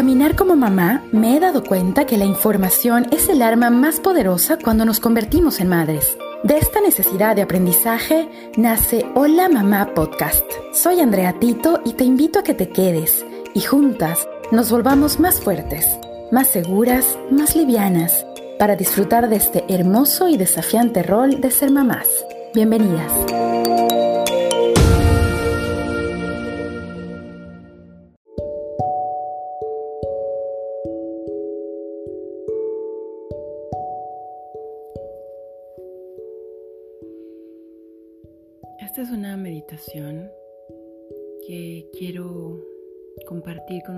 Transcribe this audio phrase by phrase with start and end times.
[0.00, 4.56] caminar como mamá, me he dado cuenta que la información es el arma más poderosa
[4.56, 6.16] cuando nos convertimos en madres.
[6.42, 8.26] De esta necesidad de aprendizaje
[8.56, 10.42] nace Hola Mamá Podcast.
[10.72, 15.38] Soy Andrea Tito y te invito a que te quedes y juntas nos volvamos más
[15.38, 15.86] fuertes,
[16.32, 18.24] más seguras, más livianas,
[18.58, 22.08] para disfrutar de este hermoso y desafiante rol de ser mamás.
[22.54, 23.12] Bienvenidas.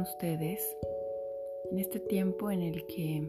[0.02, 0.76] Ustedes
[1.70, 3.26] en este tiempo en el que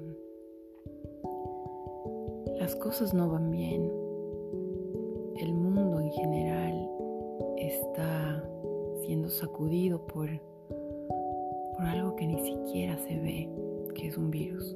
[2.59, 3.91] las cosas no van bien,
[5.37, 6.89] el mundo en general
[7.57, 8.43] está
[9.05, 10.29] siendo sacudido por,
[10.69, 13.49] por algo que ni siquiera se ve,
[13.95, 14.75] que es un virus.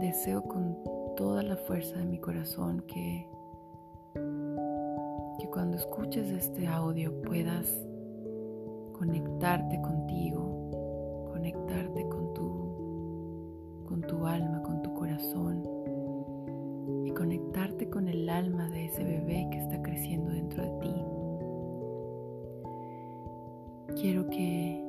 [0.00, 0.76] Deseo con
[1.16, 3.26] toda la fuerza de mi corazón que
[5.52, 7.86] cuando escuches este audio puedas
[9.02, 15.64] conectarte contigo, conectarte con tu, con tu alma, con tu corazón
[17.04, 20.94] y conectarte con el alma de ese bebé que está creciendo dentro de ti.
[24.00, 24.84] Quiero que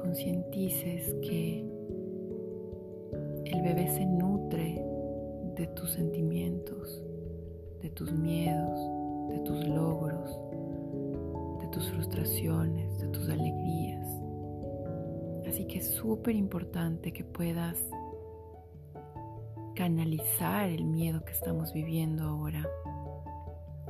[0.00, 1.68] concientices que
[3.46, 4.80] el bebé se nutre
[5.56, 7.02] de tus sentimientos,
[7.82, 8.78] de tus miedos,
[9.28, 10.38] de tus logros,
[11.60, 12.83] de tus frustraciones,
[13.14, 14.06] tus alegrías.
[15.46, 17.78] Así que es súper importante que puedas
[19.74, 22.68] canalizar el miedo que estamos viviendo ahora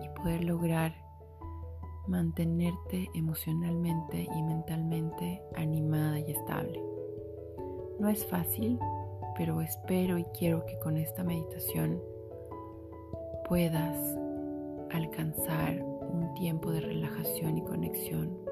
[0.02, 0.94] y poder lograr
[2.06, 6.82] mantenerte emocionalmente y mentalmente animada y estable.
[7.98, 8.78] No es fácil,
[9.36, 12.00] pero espero y quiero que con esta meditación
[13.48, 13.96] puedas
[14.90, 18.43] alcanzar un tiempo de relajación y conexión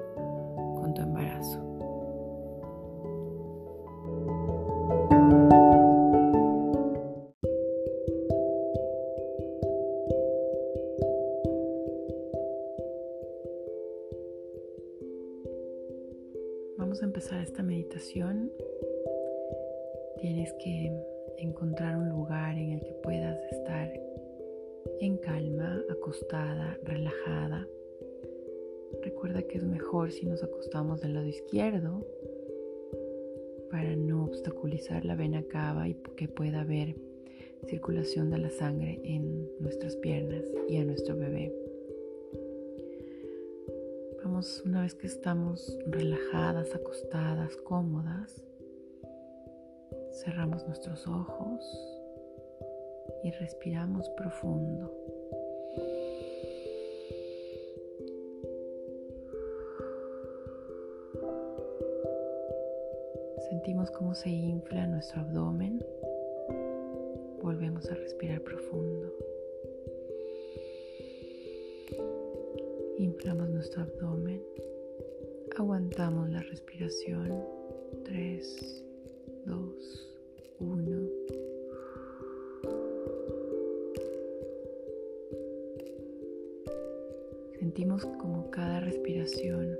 [26.83, 27.67] relajada.
[29.01, 32.05] Recuerda que es mejor si nos acostamos del lado izquierdo
[33.71, 36.95] para no obstaculizar la vena cava y que pueda haber
[37.67, 41.53] circulación de la sangre en nuestras piernas y a nuestro bebé.
[44.23, 48.43] Vamos, una vez que estamos relajadas, acostadas, cómodas,
[50.23, 51.61] cerramos nuestros ojos
[53.23, 54.93] y respiramos profundo.
[63.49, 65.83] Sentimos cómo se infla nuestro abdomen.
[67.41, 69.13] Volvemos a respirar profundo.
[72.97, 74.41] Inflamos nuestro abdomen.
[75.57, 77.43] Aguantamos la respiración.
[78.05, 78.83] 3,
[79.45, 80.15] 2,
[80.59, 81.09] 1.
[87.59, 89.77] Sentimos como cada respiración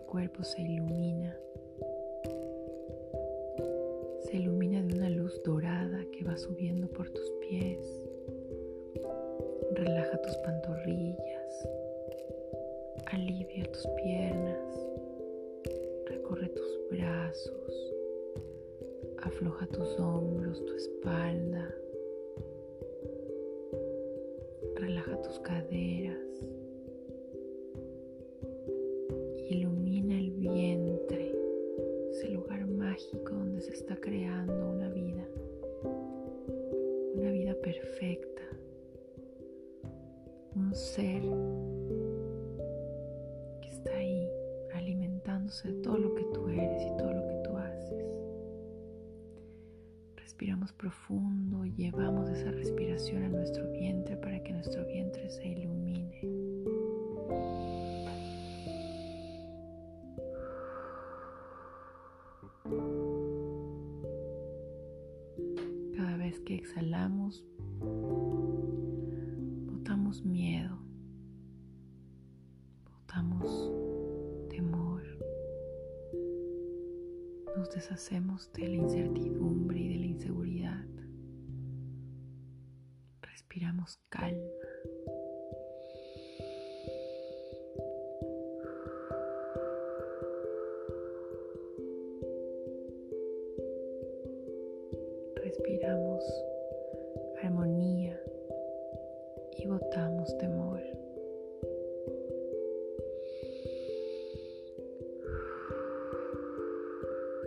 [0.00, 1.36] cuerpo se ilumina.
[4.20, 8.02] Se ilumina de una luz dorada que va subiendo por tus pies.
[9.72, 11.68] Relaja tus pantorrillas.
[13.06, 14.88] Alivia tus piernas.
[16.06, 17.94] Recorre tus brazos.
[19.22, 21.74] Afloja tus hombros, tu espalda
[24.76, 26.25] Relaja tus caderas.
[40.56, 41.22] Un ser
[43.60, 44.26] que está ahí
[44.74, 48.04] alimentándose de todo lo que tú eres y todo lo que tú haces.
[50.16, 56.20] Respiramos profundo y llevamos esa respiración a nuestro vientre para que nuestro vientre se ilumine.
[65.96, 67.44] Cada vez que exhalamos,
[70.24, 70.78] miedo,
[72.84, 73.72] botamos
[74.48, 75.02] temor,
[77.56, 80.86] nos deshacemos de la incertidumbre y de la inseguridad,
[83.22, 84.42] respiramos calma.
[95.42, 96.24] Respiramos
[97.42, 98.20] armonía
[99.58, 100.80] y botamos temor.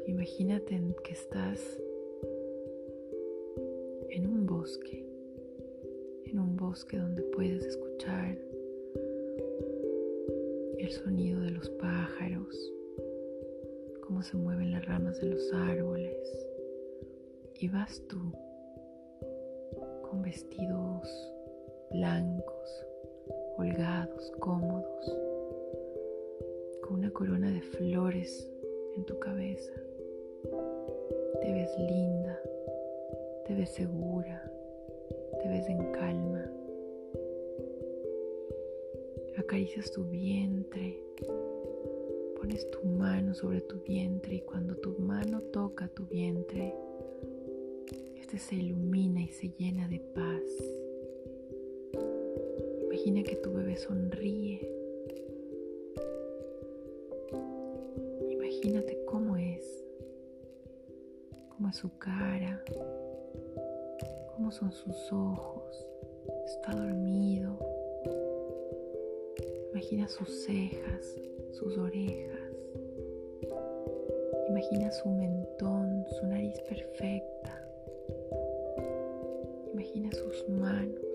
[0.07, 1.79] Imagínate que estás
[4.09, 5.05] en un bosque,
[6.25, 8.37] en un bosque donde puedes escuchar
[10.77, 12.73] el sonido de los pájaros,
[14.01, 16.47] cómo se mueven las ramas de los árboles.
[17.59, 18.17] Y vas tú
[20.09, 21.07] con vestidos
[21.91, 22.85] blancos,
[23.57, 25.17] holgados, cómodos,
[26.81, 28.49] con una corona de flores
[28.95, 29.73] en tu cabeza.
[31.41, 32.39] Te ves linda,
[33.45, 34.51] te ves segura,
[35.41, 36.45] te ves en calma.
[39.37, 41.01] Acaricias tu vientre,
[42.39, 46.75] pones tu mano sobre tu vientre y cuando tu mano toca tu vientre,
[48.19, 50.88] este se ilumina y se llena de paz.
[52.99, 54.59] Imagina que tu bebé sonríe.
[58.29, 59.85] Imagínate cómo es
[61.47, 62.61] cómo es su cara,
[64.35, 65.87] cómo son sus ojos,
[66.45, 67.57] está dormido.
[69.71, 71.15] Imagina sus cejas,
[71.53, 72.51] sus orejas.
[74.49, 77.65] Imagina su mentón, su nariz perfecta.
[79.71, 81.08] Imagina sus manos,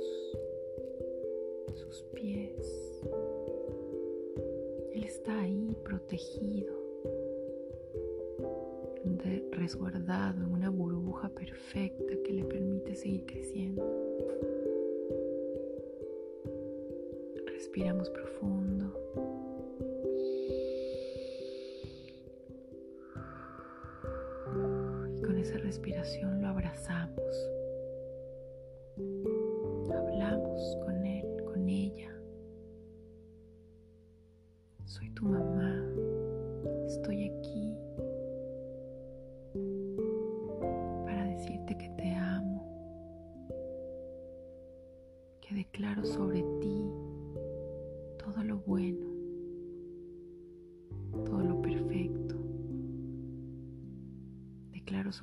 [6.05, 6.85] protegido
[9.53, 13.83] resguardado en una burbuja perfecta que le permite seguir creciendo.
[17.47, 18.93] Respiramos profundo.
[25.17, 27.04] Y con esa respiración lo abrazamos.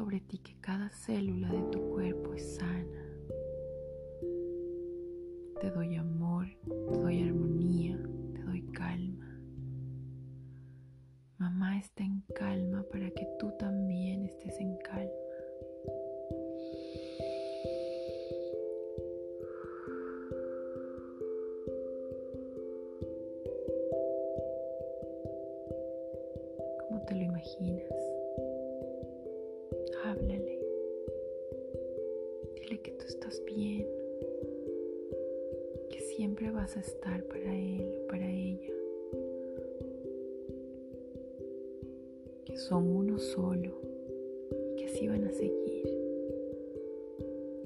[0.01, 3.05] Sobre ti que cada célula de tu cuerpo es sana.
[5.59, 6.47] Te doy amor,
[6.89, 8.01] te doy armonía,
[8.33, 9.39] te doy calma.
[11.37, 15.00] Mamá está en calma para que tú también estés en calma.
[37.61, 38.73] Él o para ella.
[42.45, 43.79] Que son uno solo
[44.67, 45.85] y que así van a seguir.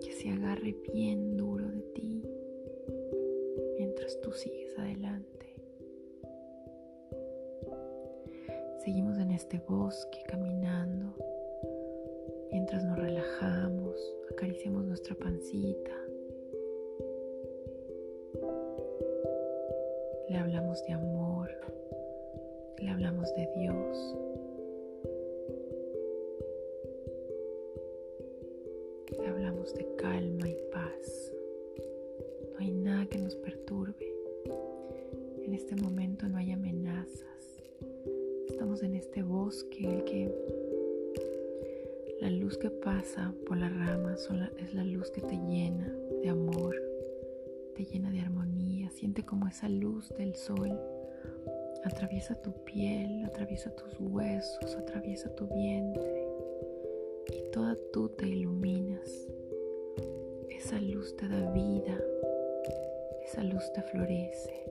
[0.01, 2.23] Que se agarre bien duro de ti
[3.77, 5.45] mientras tú sigues adelante.
[8.83, 11.15] Seguimos en este bosque caminando
[12.51, 16.04] mientras nos relajamos, acariciamos nuestra pancita.
[20.29, 21.49] Le hablamos de amor,
[22.79, 24.15] le hablamos de Dios.
[29.19, 31.33] Le hablamos de calma y paz.
[32.53, 34.13] No hay nada que nos perturbe.
[35.43, 37.25] En este momento no hay amenazas
[38.55, 40.31] estamos en este bosque el que
[42.21, 46.73] la luz que pasa por las ramas es la luz que te llena de amor,
[47.75, 48.89] te llena de armonía.
[48.91, 50.79] Siente como esa luz del sol.
[51.83, 56.27] Atraviesa tu piel, atraviesa tus huesos, atraviesa tu vientre.
[57.27, 59.27] Y toda tú te iluminas.
[60.49, 61.99] Esa luz te da vida,
[63.23, 64.65] esa luz te florece,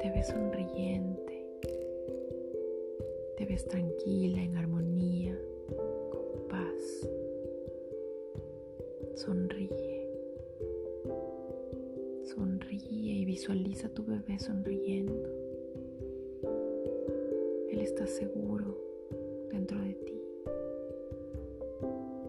[0.00, 1.46] te ves sonriente.
[3.36, 4.35] Te ves tranquila,
[14.26, 15.28] bebé sonriendo.
[17.70, 18.76] Él está seguro
[19.50, 20.22] dentro de ti.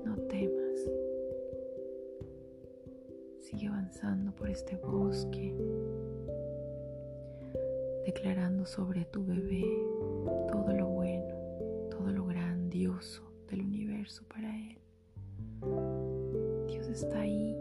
[0.06, 0.92] No temas.
[3.39, 5.56] Sigue avanzando por este bosque,
[8.06, 9.63] declarando sobre tu bebé
[10.51, 11.36] todo lo bueno,
[11.89, 14.77] todo lo grandioso del universo para él.
[16.68, 17.56] Dios está ahí,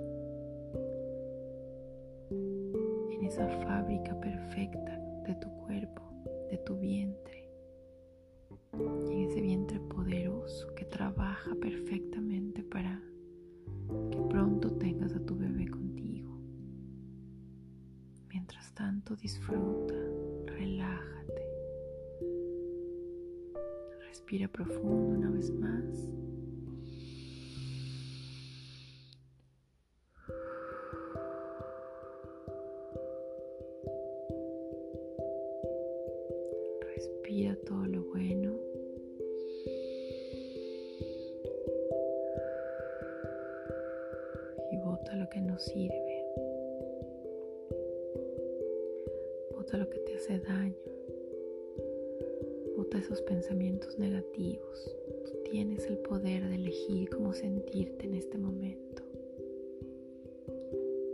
[3.26, 6.02] esa fábrica perfecta de tu cuerpo,
[6.48, 7.50] de tu vientre,
[8.72, 13.02] en ese vientre poderoso que trabaja perfectamente para
[14.12, 16.38] que pronto tengas a tu bebé contigo.
[18.28, 19.94] Mientras tanto, disfruta,
[20.46, 21.42] relájate.
[24.06, 26.08] Respira profundo una vez más.
[45.16, 46.24] Lo que no sirve.
[49.52, 50.76] Bota lo que te hace daño.
[52.76, 54.96] Bota esos pensamientos negativos.
[55.24, 59.02] Tú tienes el poder de elegir cómo sentirte en este momento.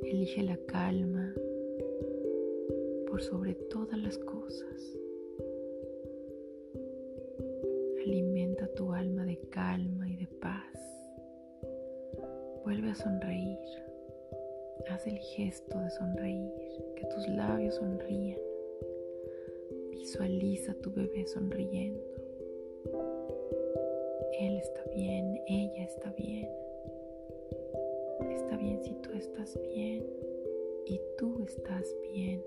[0.03, 1.33] Elige la calma
[3.07, 4.99] por sobre todas las cosas.
[8.05, 10.73] Alimenta tu alma de calma y de paz.
[12.65, 13.59] Vuelve a sonreír.
[14.89, 16.51] Haz el gesto de sonreír,
[16.97, 18.39] que tus labios sonrían.
[19.91, 22.01] Visualiza a tu bebé sonriendo.
[24.39, 26.49] Él está bien, ella está bien.
[28.31, 30.05] Está bien si tú estás bien
[30.87, 32.43] y tú estás bien.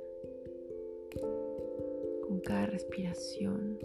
[2.28, 3.80] Con cada respiración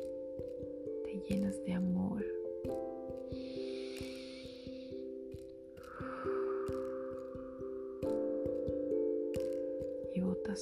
[1.04, 2.39] te llenas de amor.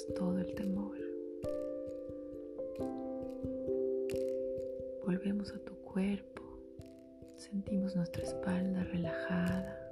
[0.07, 0.97] Todo el temor.
[5.05, 6.43] Volvemos a tu cuerpo.
[7.37, 9.91] Sentimos nuestra espalda relajada,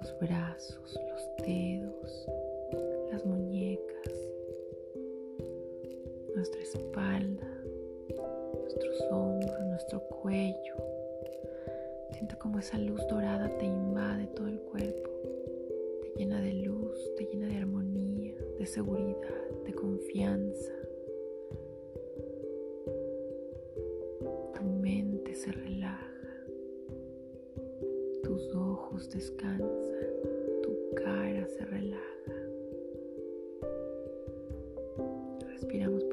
[0.00, 2.28] los brazos, los dedos,
[3.10, 4.12] las muñecas,
[6.34, 7.48] nuestra espalda,
[8.60, 10.76] nuestros hombros, nuestro cuello.
[12.12, 15.10] Siente como esa luz dorada te invade todo el cuerpo,
[16.02, 18.07] te llena de luz, te llena de armonía,
[18.58, 20.72] de seguridad, de confianza.
[24.54, 26.44] Tu mente se relaja,
[28.22, 30.08] tus ojos descansan,
[30.62, 32.02] tu cara se relaja.
[35.50, 36.04] Respiramos